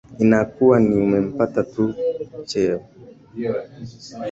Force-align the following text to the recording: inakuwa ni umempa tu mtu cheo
inakuwa 0.23 0.75
ni 0.85 0.93
umempa 1.03 1.45
tu 1.71 1.83
mtu 1.87 2.45
cheo 2.49 2.79